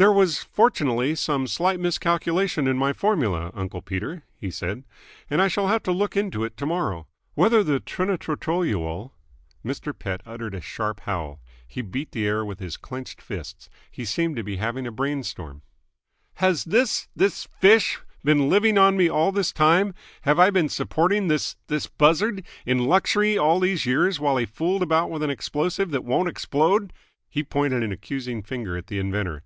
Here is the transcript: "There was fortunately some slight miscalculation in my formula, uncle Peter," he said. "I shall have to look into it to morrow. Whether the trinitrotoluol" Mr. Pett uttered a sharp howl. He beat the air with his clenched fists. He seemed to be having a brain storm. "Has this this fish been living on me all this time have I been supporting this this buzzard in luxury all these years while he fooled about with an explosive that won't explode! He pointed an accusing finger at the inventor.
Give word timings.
"There 0.00 0.12
was 0.12 0.44
fortunately 0.44 1.16
some 1.16 1.48
slight 1.48 1.80
miscalculation 1.80 2.68
in 2.68 2.78
my 2.78 2.92
formula, 2.92 3.50
uncle 3.52 3.82
Peter," 3.82 4.22
he 4.36 4.48
said. 4.48 4.84
"I 5.28 5.48
shall 5.48 5.66
have 5.66 5.82
to 5.82 5.90
look 5.90 6.16
into 6.16 6.44
it 6.44 6.56
to 6.58 6.66
morrow. 6.66 7.08
Whether 7.34 7.64
the 7.64 7.80
trinitrotoluol" 7.80 9.10
Mr. 9.66 9.98
Pett 9.98 10.20
uttered 10.24 10.54
a 10.54 10.60
sharp 10.60 11.00
howl. 11.00 11.40
He 11.66 11.82
beat 11.82 12.12
the 12.12 12.28
air 12.28 12.44
with 12.44 12.60
his 12.60 12.76
clenched 12.76 13.20
fists. 13.20 13.68
He 13.90 14.04
seemed 14.04 14.36
to 14.36 14.44
be 14.44 14.58
having 14.58 14.86
a 14.86 14.92
brain 14.92 15.24
storm. 15.24 15.62
"Has 16.34 16.62
this 16.62 17.08
this 17.16 17.48
fish 17.58 17.98
been 18.22 18.48
living 18.48 18.78
on 18.78 18.96
me 18.96 19.08
all 19.10 19.32
this 19.32 19.50
time 19.52 19.94
have 20.22 20.38
I 20.38 20.50
been 20.50 20.68
supporting 20.68 21.26
this 21.26 21.56
this 21.66 21.88
buzzard 21.88 22.44
in 22.64 22.78
luxury 22.84 23.36
all 23.36 23.58
these 23.58 23.84
years 23.84 24.20
while 24.20 24.36
he 24.36 24.46
fooled 24.46 24.84
about 24.84 25.10
with 25.10 25.24
an 25.24 25.30
explosive 25.30 25.90
that 25.90 26.04
won't 26.04 26.28
explode! 26.28 26.92
He 27.28 27.42
pointed 27.42 27.82
an 27.82 27.90
accusing 27.90 28.44
finger 28.44 28.76
at 28.76 28.86
the 28.86 29.00
inventor. 29.00 29.42